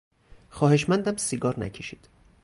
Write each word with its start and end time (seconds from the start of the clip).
خواهشمندم 0.49 1.17
سیگار 1.17 1.59
نکشید! 1.59 2.07